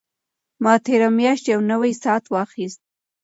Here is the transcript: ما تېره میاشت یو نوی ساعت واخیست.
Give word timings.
ما 0.63 0.73
تېره 0.85 1.09
میاشت 1.17 1.45
یو 1.53 1.59
نوی 1.71 1.93
ساعت 2.03 2.25
واخیست. 2.33 2.79